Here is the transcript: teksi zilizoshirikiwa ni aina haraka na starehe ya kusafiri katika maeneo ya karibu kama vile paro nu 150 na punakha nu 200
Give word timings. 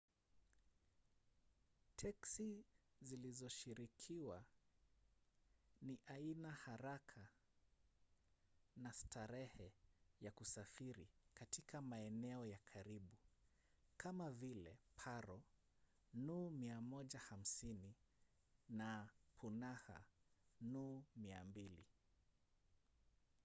teksi 1.95 2.65
zilizoshirikiwa 3.01 4.43
ni 5.81 5.99
aina 6.05 6.51
haraka 6.51 7.27
na 8.77 8.93
starehe 8.93 9.73
ya 10.21 10.31
kusafiri 10.31 11.07
katika 11.33 11.81
maeneo 11.81 12.45
ya 12.45 12.57
karibu 12.57 13.13
kama 13.97 14.31
vile 14.31 14.77
paro 14.95 15.43
nu 16.13 16.49
150 16.49 17.91
na 18.69 19.09
punakha 19.35 20.03
nu 20.61 21.03
200 21.17 21.69